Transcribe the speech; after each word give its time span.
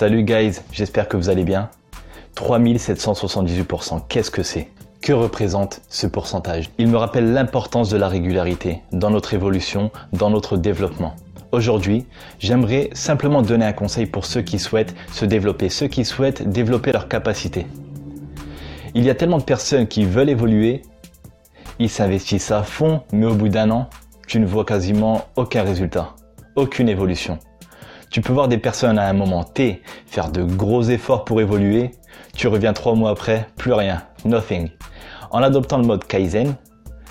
Salut 0.00 0.22
guys, 0.22 0.60
j'espère 0.72 1.08
que 1.08 1.18
vous 1.18 1.28
allez 1.28 1.44
bien. 1.44 1.68
3778%, 2.34 4.00
qu'est-ce 4.08 4.30
que 4.30 4.42
c'est? 4.42 4.70
Que 5.02 5.12
représente 5.12 5.82
ce 5.90 6.06
pourcentage? 6.06 6.70
Il 6.78 6.88
me 6.88 6.96
rappelle 6.96 7.34
l'importance 7.34 7.90
de 7.90 7.98
la 7.98 8.08
régularité 8.08 8.80
dans 8.92 9.10
notre 9.10 9.34
évolution, 9.34 9.90
dans 10.14 10.30
notre 10.30 10.56
développement. 10.56 11.16
Aujourd'hui, 11.52 12.06
j'aimerais 12.38 12.88
simplement 12.94 13.42
donner 13.42 13.66
un 13.66 13.74
conseil 13.74 14.06
pour 14.06 14.24
ceux 14.24 14.40
qui 14.40 14.58
souhaitent 14.58 14.94
se 15.12 15.26
développer, 15.26 15.68
ceux 15.68 15.88
qui 15.88 16.06
souhaitent 16.06 16.48
développer 16.48 16.92
leurs 16.92 17.08
capacités. 17.08 17.66
Il 18.94 19.04
y 19.04 19.10
a 19.10 19.14
tellement 19.14 19.36
de 19.36 19.42
personnes 19.42 19.86
qui 19.86 20.06
veulent 20.06 20.30
évoluer, 20.30 20.80
ils 21.78 21.90
s'investissent 21.90 22.52
à 22.52 22.62
fond, 22.62 23.02
mais 23.12 23.26
au 23.26 23.34
bout 23.34 23.50
d'un 23.50 23.70
an, 23.70 23.90
tu 24.26 24.40
ne 24.40 24.46
vois 24.46 24.64
quasiment 24.64 25.26
aucun 25.36 25.62
résultat, 25.62 26.14
aucune 26.56 26.88
évolution. 26.88 27.38
Tu 28.10 28.22
peux 28.22 28.32
voir 28.32 28.48
des 28.48 28.58
personnes 28.58 28.98
à 28.98 29.08
un 29.08 29.12
moment 29.12 29.44
T 29.44 29.82
faire 30.06 30.32
de 30.32 30.42
gros 30.42 30.82
efforts 30.82 31.24
pour 31.24 31.40
évoluer, 31.40 31.92
tu 32.34 32.48
reviens 32.48 32.72
trois 32.72 32.96
mois 32.96 33.10
après, 33.10 33.46
plus 33.56 33.72
rien, 33.72 34.02
nothing. 34.24 34.70
En 35.30 35.44
adoptant 35.44 35.78
le 35.78 35.86
mode 35.86 36.04
Kaizen, 36.04 36.56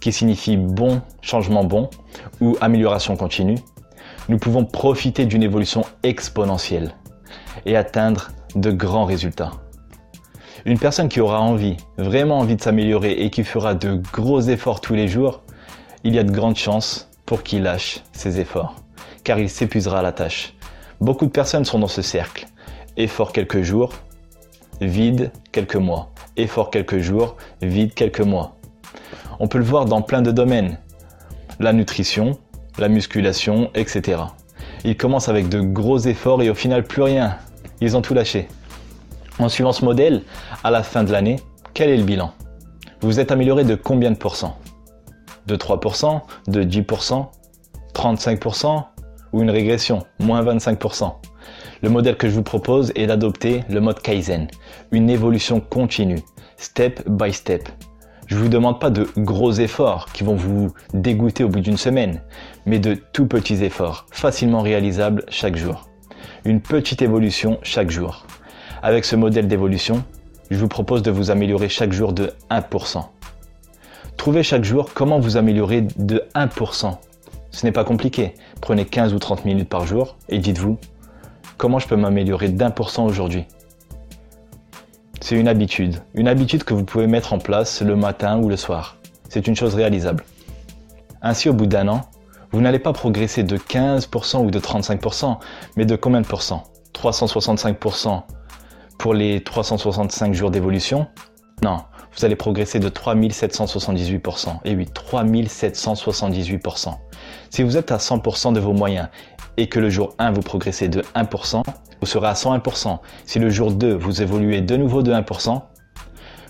qui 0.00 0.10
signifie 0.10 0.56
bon, 0.56 1.00
changement 1.22 1.62
bon 1.62 1.90
ou 2.40 2.56
amélioration 2.60 3.16
continue, 3.16 3.58
nous 4.28 4.38
pouvons 4.38 4.64
profiter 4.64 5.26
d'une 5.26 5.44
évolution 5.44 5.84
exponentielle 6.02 6.96
et 7.66 7.76
atteindre 7.76 8.32
de 8.56 8.72
grands 8.72 9.04
résultats. 9.04 9.52
Une 10.64 10.78
personne 10.78 11.08
qui 11.08 11.20
aura 11.20 11.40
envie, 11.40 11.76
vraiment 11.98 12.38
envie 12.40 12.56
de 12.56 12.62
s'améliorer 12.62 13.12
et 13.12 13.30
qui 13.30 13.44
fera 13.44 13.74
de 13.74 14.02
gros 14.12 14.40
efforts 14.40 14.80
tous 14.80 14.94
les 14.94 15.06
jours, 15.06 15.42
il 16.02 16.16
y 16.16 16.18
a 16.18 16.24
de 16.24 16.32
grandes 16.32 16.56
chances 16.56 17.08
pour 17.26 17.44
qu'il 17.44 17.62
lâche 17.62 18.00
ses 18.10 18.40
efforts, 18.40 18.74
car 19.22 19.38
il 19.38 19.48
s'épuisera 19.48 20.00
à 20.00 20.02
la 20.02 20.10
tâche. 20.10 20.54
Beaucoup 21.00 21.24
de 21.24 21.30
personnes 21.30 21.64
sont 21.64 21.78
dans 21.78 21.88
ce 21.88 22.02
cercle. 22.02 22.46
Effort 22.98 23.32
quelques 23.32 23.62
jours, 23.62 23.94
vide 24.82 25.32
quelques 25.50 25.76
mois. 25.76 26.12
Effort 26.36 26.70
quelques 26.70 26.98
jours, 26.98 27.36
vide 27.62 27.94
quelques 27.94 28.20
mois. 28.20 28.56
On 29.38 29.48
peut 29.48 29.56
le 29.56 29.64
voir 29.64 29.86
dans 29.86 30.02
plein 30.02 30.20
de 30.20 30.30
domaines. 30.30 30.78
La 31.58 31.72
nutrition, 31.72 32.38
la 32.78 32.88
musculation, 32.88 33.70
etc. 33.74 34.20
Ils 34.84 34.96
commencent 34.96 35.30
avec 35.30 35.48
de 35.48 35.62
gros 35.62 35.98
efforts 35.98 36.42
et 36.42 36.50
au 36.50 36.54
final 36.54 36.84
plus 36.84 37.02
rien. 37.02 37.38
Ils 37.80 37.96
ont 37.96 38.02
tout 38.02 38.12
lâché. 38.12 38.46
En 39.38 39.48
suivant 39.48 39.72
ce 39.72 39.86
modèle, 39.86 40.22
à 40.64 40.70
la 40.70 40.82
fin 40.82 41.02
de 41.02 41.12
l'année, 41.12 41.40
quel 41.72 41.88
est 41.88 41.96
le 41.96 42.04
bilan? 42.04 42.32
Vous 43.00 43.20
êtes 43.20 43.32
amélioré 43.32 43.64
de 43.64 43.74
combien 43.74 44.10
de 44.10 44.16
pourcents? 44.16 44.58
De 45.46 45.56
3%, 45.56 46.20
de 46.48 46.62
10%, 46.62 47.26
35%, 47.94 48.84
ou 49.32 49.42
une 49.42 49.50
régression, 49.50 50.04
moins 50.18 50.42
25%. 50.42 51.12
Le 51.82 51.88
modèle 51.88 52.16
que 52.16 52.28
je 52.28 52.34
vous 52.34 52.42
propose 52.42 52.92
est 52.94 53.06
d'adopter 53.06 53.64
le 53.70 53.80
mode 53.80 54.00
Kaizen, 54.00 54.48
une 54.92 55.08
évolution 55.08 55.60
continue, 55.60 56.20
step 56.56 57.08
by 57.08 57.32
step. 57.32 57.68
Je 58.26 58.36
ne 58.36 58.42
vous 58.42 58.48
demande 58.48 58.78
pas 58.78 58.90
de 58.90 59.08
gros 59.16 59.52
efforts 59.52 60.06
qui 60.12 60.22
vont 60.22 60.36
vous 60.36 60.72
dégoûter 60.94 61.42
au 61.42 61.48
bout 61.48 61.60
d'une 61.60 61.76
semaine, 61.76 62.20
mais 62.66 62.78
de 62.78 62.94
tout 62.94 63.26
petits 63.26 63.64
efforts, 63.64 64.06
facilement 64.12 64.60
réalisables 64.60 65.24
chaque 65.28 65.56
jour. 65.56 65.88
Une 66.44 66.60
petite 66.60 67.02
évolution 67.02 67.58
chaque 67.62 67.90
jour. 67.90 68.26
Avec 68.82 69.04
ce 69.04 69.16
modèle 69.16 69.48
d'évolution, 69.48 70.04
je 70.50 70.58
vous 70.58 70.68
propose 70.68 71.02
de 71.02 71.10
vous 71.10 71.30
améliorer 71.30 71.68
chaque 71.68 71.92
jour 71.92 72.12
de 72.12 72.32
1%. 72.50 73.04
Trouvez 74.16 74.42
chaque 74.42 74.64
jour 74.64 74.90
comment 74.94 75.18
vous 75.18 75.36
améliorer 75.36 75.80
de 75.96 76.22
1%. 76.34 76.98
Ce 77.50 77.66
n'est 77.66 77.72
pas 77.72 77.84
compliqué. 77.84 78.34
Prenez 78.60 78.84
15 78.84 79.14
ou 79.14 79.18
30 79.18 79.44
minutes 79.44 79.68
par 79.68 79.86
jour 79.86 80.16
et 80.28 80.38
dites-vous 80.38 80.78
comment 81.56 81.78
je 81.78 81.88
peux 81.88 81.96
m'améliorer 81.96 82.48
d'un 82.48 82.70
pour 82.70 82.90
cent 82.90 83.04
aujourd'hui? 83.04 83.44
C'est 85.20 85.36
une 85.36 85.48
habitude, 85.48 85.96
une 86.14 86.28
habitude 86.28 86.64
que 86.64 86.74
vous 86.74 86.84
pouvez 86.84 87.06
mettre 87.06 87.32
en 87.32 87.38
place 87.38 87.82
le 87.82 87.96
matin 87.96 88.38
ou 88.38 88.48
le 88.48 88.56
soir. 88.56 88.96
C'est 89.28 89.46
une 89.46 89.54
chose 89.54 89.74
réalisable. 89.74 90.24
Ainsi, 91.22 91.48
au 91.48 91.52
bout 91.52 91.66
d'un 91.66 91.88
an, 91.88 92.00
vous 92.52 92.60
n'allez 92.60 92.78
pas 92.78 92.92
progresser 92.92 93.42
de 93.42 93.56
15% 93.56 94.44
ou 94.44 94.50
de 94.50 94.58
35%, 94.58 95.38
mais 95.76 95.84
de 95.84 95.96
combien 95.96 96.20
de 96.20 96.26
pourcents 96.26 96.64
365% 96.94 98.22
pour 98.98 99.14
les 99.14 99.42
365 99.42 100.34
jours 100.34 100.50
d'évolution 100.50 101.06
Non, 101.62 101.84
vous 102.16 102.24
allez 102.24 102.36
progresser 102.36 102.80
de 102.80 102.88
3778%. 102.88 104.60
Et 104.64 104.74
oui, 104.74 104.86
3778%. 104.86 106.94
Si 107.50 107.62
vous 107.62 107.76
êtes 107.76 107.92
à 107.92 107.98
100% 107.98 108.52
de 108.52 108.60
vos 108.60 108.72
moyens 108.72 109.08
et 109.56 109.68
que 109.68 109.78
le 109.78 109.90
jour 109.90 110.14
1 110.18 110.32
vous 110.32 110.40
progressez 110.40 110.88
de 110.88 111.02
1%, 111.14 111.62
vous 112.00 112.06
serez 112.06 112.28
à 112.28 112.32
101%. 112.32 112.98
Si 113.26 113.38
le 113.38 113.50
jour 113.50 113.72
2 113.72 113.94
vous 113.94 114.22
évoluez 114.22 114.62
de 114.62 114.76
nouveau 114.76 115.02
de 115.02 115.12
1%, 115.12 115.60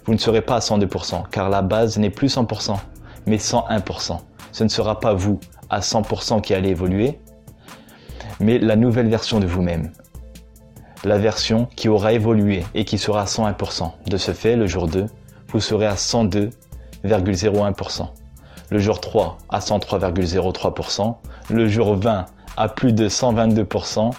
vous 0.04 0.12
ne 0.12 0.18
serez 0.18 0.42
pas 0.42 0.56
à 0.56 0.60
102% 0.60 1.28
car 1.30 1.50
la 1.50 1.62
base 1.62 1.98
n'est 1.98 2.10
plus 2.10 2.34
100% 2.34 2.76
mais 3.26 3.36
101%. 3.36 4.18
Ce 4.52 4.64
ne 4.64 4.68
sera 4.68 5.00
pas 5.00 5.14
vous 5.14 5.40
à 5.68 5.80
100% 5.80 6.40
qui 6.40 6.54
allez 6.54 6.70
évoluer, 6.70 7.20
mais 8.40 8.58
la 8.58 8.76
nouvelle 8.76 9.08
version 9.08 9.40
de 9.40 9.46
vous-même. 9.46 9.92
La 11.04 11.18
version 11.18 11.68
qui 11.76 11.88
aura 11.88 12.12
évolué 12.12 12.64
et 12.74 12.84
qui 12.84 12.98
sera 12.98 13.22
à 13.22 13.26
101%. 13.26 13.92
De 14.06 14.16
ce 14.16 14.32
fait, 14.32 14.56
le 14.56 14.66
jour 14.66 14.86
2, 14.86 15.06
vous 15.48 15.60
serez 15.60 15.86
à 15.86 15.94
102,01% 15.94 18.08
le 18.70 18.78
jour 18.78 19.00
3 19.00 19.38
à 19.48 19.58
103,03%, 19.58 21.16
le 21.50 21.68
jour 21.68 21.96
20 21.96 22.26
à 22.56 22.68
plus 22.68 22.92
de 22.92 23.08
122%, 23.08 24.12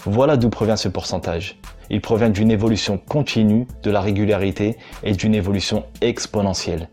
Voilà 0.06 0.38
d'où 0.38 0.50
provient 0.50 0.78
ce 0.78 0.88
pourcentage. 0.88 1.60
Il 1.90 2.02
provient 2.02 2.30
d'une 2.30 2.52
évolution 2.52 2.98
continue 2.98 3.68
de 3.84 3.92
la 3.92 4.02
régularité 4.02 4.78
et 5.04 5.12
d'une 5.14 5.36
évolution 5.36 5.84
exponentielle. 6.02 6.90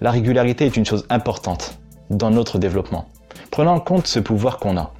La 0.00 0.10
régularité 0.12 0.64
est 0.66 0.76
une 0.76 0.86
chose 0.86 1.06
importante 1.10 1.78
dans 2.08 2.30
notre 2.30 2.58
développement. 2.58 3.08
Prenons 3.50 3.72
en 3.72 3.80
compte 3.80 4.06
ce 4.06 4.20
pouvoir 4.20 4.58
qu'on 4.58 4.76
a 4.76 4.92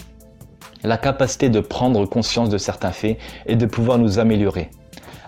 la 0.84 0.96
capacité 0.96 1.48
de 1.48 1.60
prendre 1.60 2.06
conscience 2.06 2.50
de 2.50 2.58
certains 2.58 2.92
faits 2.92 3.18
et 3.46 3.56
de 3.56 3.66
pouvoir 3.66 3.98
nous 3.98 4.18
améliorer. 4.18 4.70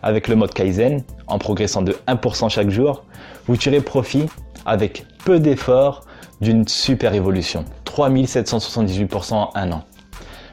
Avec 0.03 0.29
le 0.29 0.37
mode 0.37 0.55
Kaizen, 0.55 1.03
en 1.27 1.39
progressant 1.39 1.83
de 1.83 1.97
1% 2.07 2.49
chaque 2.49 2.71
jour, 2.71 3.05
vous 3.47 3.57
tirez 3.57 3.81
profit 3.81 4.27
avec 4.65 5.05
peu 5.25 5.41
d'efforts 5.41 6.05
d'une 6.41 6.67
super 6.67 7.15
évolution. 7.15 7.65
3778% 7.85 9.35
en 9.35 9.51
un 9.55 9.73
an. 9.73 9.85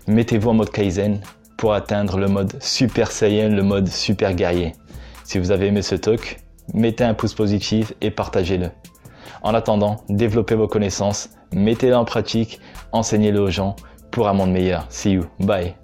Mettez-vous 0.07 0.49
en 0.49 0.53
mode 0.53 0.71
Kaizen 0.71 1.21
pour 1.57 1.73
atteindre 1.73 2.17
le 2.17 2.27
mode 2.27 2.61
Super 2.61 3.11
Saiyan, 3.11 3.49
le 3.49 3.63
mode 3.63 3.87
Super 3.87 4.33
Guerrier. 4.33 4.73
Si 5.23 5.39
vous 5.39 5.51
avez 5.51 5.67
aimé 5.67 5.81
ce 5.81 5.95
talk, 5.95 6.39
mettez 6.73 7.03
un 7.03 7.13
pouce 7.13 7.33
positif 7.33 7.93
et 8.01 8.11
partagez-le. 8.11 8.69
En 9.41 9.53
attendant, 9.53 9.97
développez 10.09 10.55
vos 10.55 10.67
connaissances, 10.67 11.29
mettez-les 11.53 11.93
en 11.93 12.05
pratique, 12.05 12.59
enseignez-le 12.91 13.39
aux 13.39 13.49
gens 13.49 13.75
pour 14.11 14.27
un 14.27 14.33
monde 14.33 14.51
meilleur. 14.51 14.85
See 14.89 15.11
you. 15.11 15.25
Bye. 15.39 15.75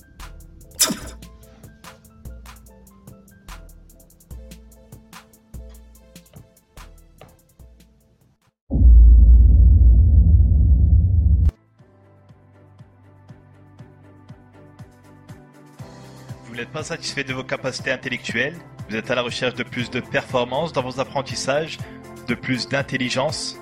Vous 16.45 16.59
n'êtes 16.59 16.69
pas 16.69 16.83
satisfait 16.83 17.23
de 17.23 17.33
vos 17.33 17.43
capacités 17.43 17.91
intellectuelles? 17.91 18.55
Vous 18.89 18.95
êtes 18.95 19.09
à 19.09 19.15
la 19.15 19.23
recherche 19.23 19.55
de 19.55 19.63
plus 19.63 19.89
de 19.89 19.99
performance 19.99 20.71
dans 20.71 20.83
vos 20.83 20.99
apprentissages? 20.99 21.79
De 22.27 22.35
plus 22.35 22.69
d'intelligence 22.69 23.57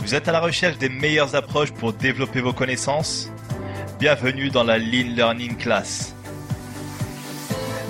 Vous 0.00 0.14
êtes 0.16 0.26
à 0.26 0.32
la 0.32 0.40
recherche 0.40 0.78
des 0.78 0.88
meilleures 0.88 1.36
approches 1.36 1.70
pour 1.70 1.92
développer 1.92 2.40
vos 2.40 2.52
connaissances 2.52 3.30
Bienvenue 4.00 4.50
dans 4.50 4.64
la 4.64 4.78
Lean 4.78 5.14
Learning 5.14 5.56
Class. 5.56 6.12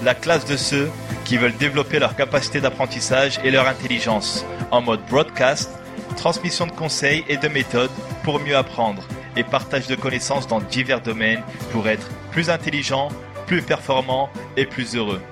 La 0.02 0.14
classe 0.14 0.44
de 0.44 0.58
ceux 0.58 0.90
qui 1.24 1.38
veulent 1.38 1.56
développer 1.56 1.98
leur 1.98 2.16
capacité 2.16 2.60
d'apprentissage 2.60 3.40
et 3.44 3.50
leur 3.50 3.66
intelligence 3.66 4.44
en 4.70 4.82
mode 4.82 5.00
broadcast, 5.08 5.70
transmission 6.16 6.66
de 6.66 6.72
conseils 6.72 7.24
et 7.28 7.38
de 7.38 7.48
méthodes 7.48 7.90
pour 8.24 8.40
mieux 8.40 8.56
apprendre 8.56 9.02
et 9.36 9.42
partage 9.44 9.86
de 9.86 9.94
connaissances 9.94 10.46
dans 10.46 10.60
divers 10.60 11.00
domaines 11.00 11.42
pour 11.72 11.88
être 11.88 12.10
plus 12.30 12.50
intelligent, 12.50 13.08
plus 13.46 13.62
performant 13.62 14.28
et 14.58 14.66
plus 14.66 14.96
heureux. 14.96 15.22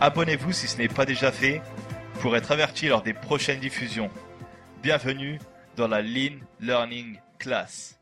Abonnez-vous 0.00 0.52
si 0.52 0.68
ce 0.68 0.78
n'est 0.78 0.88
pas 0.88 1.04
déjà 1.04 1.30
fait 1.30 1.60
pour 2.24 2.38
être 2.38 2.52
averti 2.52 2.88
lors 2.88 3.02
des 3.02 3.12
prochaines 3.12 3.60
diffusions. 3.60 4.08
Bienvenue 4.82 5.38
dans 5.76 5.88
la 5.88 6.00
Lean 6.00 6.38
Learning 6.58 7.18
Class. 7.38 7.98